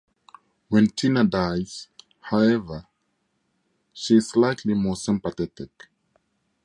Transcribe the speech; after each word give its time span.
When 0.69 0.87
Tina 0.87 1.23
dies, 1.23 1.87
however, 2.21 2.87
she 3.93 4.15
is 4.15 4.29
slightly 4.31 4.73
more 4.73 4.95
sympathetic. 4.95 5.69